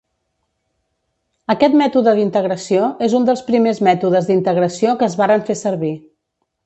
Aquest 1.53 1.75
mètode 1.81 2.13
d'integració 2.19 2.87
és 3.09 3.13
un 3.19 3.27
dels 3.29 3.43
primers 3.51 3.83
mètodes 3.89 4.31
d'integració 4.31 4.97
que 5.03 5.11
es 5.11 5.19
varen 5.21 5.45
fer 5.51 5.59
servir. 5.61 5.93